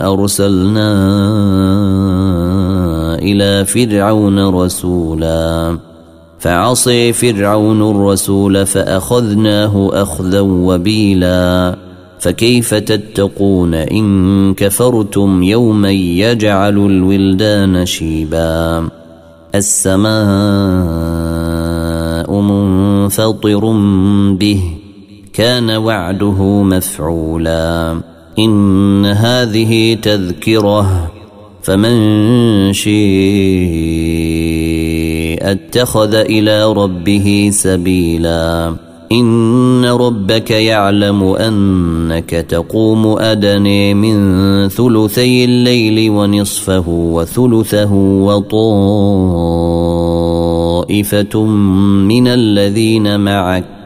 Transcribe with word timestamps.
أرسلنا 0.00 0.90
إلى 3.18 3.64
فرعون 3.64 4.48
رسولا. 4.48 5.78
فعصي 6.38 7.12
فرعون 7.12 7.90
الرسول 7.90 8.66
فأخذناه 8.66 9.90
أخذا 9.92 10.40
وبيلا. 10.40 11.76
فكيف 12.18 12.74
تتقون 12.74 13.74
إن 13.74 14.54
كفرتم 14.54 15.42
يوما 15.42 15.90
يجعل 15.90 16.78
الولدان 16.78 17.86
شيبا. 17.86 18.88
السماء 19.54 20.10
منفطر 22.40 23.72
به 24.32 24.62
كان 25.32 25.70
وعده 25.70 26.42
مفعولا. 26.62 28.00
إن 28.40 29.06
هذه 29.06 29.94
تذكرة 29.94 31.10
فمن 31.62 32.72
شيء 32.72 33.00
اتخذ 35.42 36.14
إلى 36.14 36.72
ربه 36.72 37.50
سبيلا. 37.52 38.74
إن 39.12 39.84
ربك 39.84 40.50
يعلم 40.50 41.22
أنك 41.22 42.30
تقوم 42.30 43.06
أدني 43.18 43.94
من 43.94 44.68
ثلثي 44.68 45.44
الليل 45.44 46.10
ونصفه 46.10 46.84
وثلثه 46.88 47.92
وطائفة 50.92 51.44
من 51.44 52.28
الذين 52.28 53.20
معك. 53.20 53.79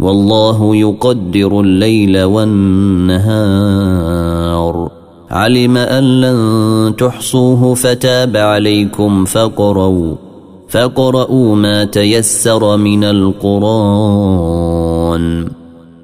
والله 0.00 0.76
يقدر 0.76 1.60
الليل 1.60 2.22
والنهار. 2.22 3.18
علم 5.30 5.76
أن 5.76 6.20
لن 6.20 6.96
تحصوه 6.96 7.74
فتاب 7.74 8.36
عليكم 8.36 9.24
فقروا 9.24 10.14
فقرؤوا 10.68 11.56
ما 11.56 11.84
تيسر 11.84 12.76
من 12.76 13.04
القرآن. 13.04 14.38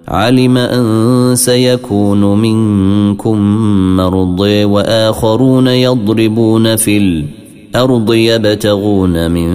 علم 0.09 0.59
أن 0.59 1.33
سيكون 1.34 2.38
منكم 2.38 3.38
مرضي 3.97 4.65
وآخرون 4.65 5.69
يضربون 5.69 6.77
في 6.77 6.99
الأرض 7.74 8.12
يبتغون 8.14 9.30
من 9.30 9.50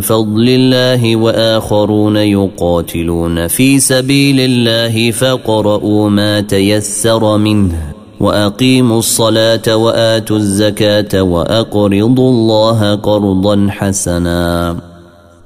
فضل 0.00 0.48
الله 0.48 1.16
وآخرون 1.16 2.16
يقاتلون 2.16 3.46
في 3.46 3.78
سبيل 3.78 4.40
الله 4.40 5.10
فقرؤوا 5.10 6.10
ما 6.10 6.40
تيسر 6.40 7.38
منه 7.38 7.72
وأقيموا 8.20 8.98
الصلاة 8.98 9.76
وآتوا 9.76 10.36
الزكاة 10.36 11.22
وأقرضوا 11.22 12.30
الله 12.30 12.94
قرضا 12.94 13.66
حسنا 13.70 14.76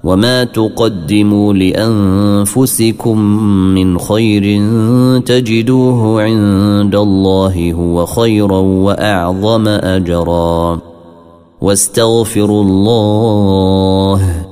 وما 0.05 0.45
تقدموا 0.45 1.55
لأنفسكم 1.55 3.19
من 3.75 3.99
خير 3.99 4.43
تجدوه 5.21 6.23
عند 6.23 6.95
الله 6.95 7.73
هو 7.73 8.07
خيرا 8.07 8.59
وأعظم 8.59 9.69
أجرا 9.69 10.81
واستغفروا 11.61 12.65
الله 12.65 14.47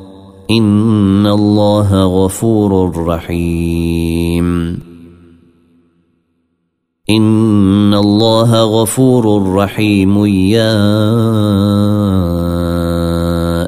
إن 0.51 1.27
الله 1.27 2.25
غفور 2.25 2.97
رحيم. 3.07 4.79
إن 7.11 7.95
الله 7.95 8.83
غفور 8.83 9.55
رحيم. 9.55 10.27
يا 10.27 10.77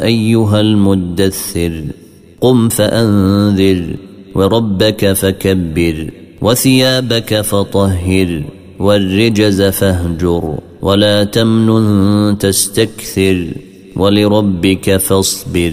أيها 0.04 0.60
المدثر 0.60 1.84
قم 2.40 2.68
فأنذر 2.68 3.96
وربك 4.34 5.12
فكبر 5.12 6.10
وثيابك 6.42 7.40
فطهر. 7.40 8.57
والرجز 8.78 9.62
فاهجر 9.62 10.58
ولا 10.82 11.24
تمنن 11.24 12.38
تستكثر 12.38 13.46
ولربك 13.96 14.96
فاصبر 14.96 15.72